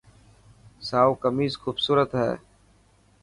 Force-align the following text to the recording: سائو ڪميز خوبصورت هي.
سائو 0.87 1.11
ڪميز 1.23 1.53
خوبصورت 1.61 2.09
هي. 2.21 2.31